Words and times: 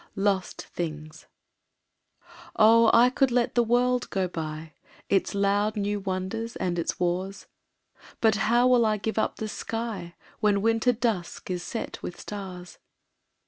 Lost 0.15 0.63
Things 0.63 1.27
Oh, 2.55 2.89
I 2.91 3.11
could 3.11 3.29
let 3.29 3.53
the 3.53 3.61
world 3.61 4.09
go 4.09 4.27
by, 4.27 4.73
Its 5.09 5.35
loud 5.35 5.77
new 5.77 5.99
wonders 5.99 6.55
and 6.55 6.79
its 6.79 6.99
wars, 6.99 7.45
But 8.19 8.33
how 8.35 8.65
will 8.67 8.83
I 8.87 8.97
give 8.97 9.19
up 9.19 9.35
the 9.35 9.47
sky 9.47 10.15
When 10.39 10.63
winter 10.63 10.91
dusk 10.91 11.51
is 11.51 11.61
set 11.61 12.01
with 12.01 12.19
stars? 12.19 12.79